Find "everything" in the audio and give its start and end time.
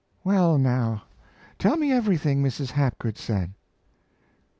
1.91-2.41